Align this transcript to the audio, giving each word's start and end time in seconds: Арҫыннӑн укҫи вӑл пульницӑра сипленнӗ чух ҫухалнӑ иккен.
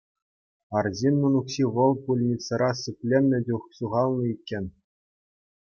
Арҫыннӑн 0.79 1.33
укҫи 1.39 1.65
вӑл 1.77 1.91
пульницӑра 2.07 2.71
сипленнӗ 2.81 3.39
чух 3.53 3.63
ҫухалнӑ 3.79 4.23
иккен. 4.35 4.65